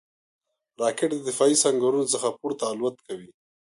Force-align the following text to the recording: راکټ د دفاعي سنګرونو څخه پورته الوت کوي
راکټ 0.81 1.09
د 1.15 1.19
دفاعي 1.29 1.55
سنګرونو 1.63 2.11
څخه 2.13 2.27
پورته 2.39 2.63
الوت 2.71 2.97
کوي 3.07 3.29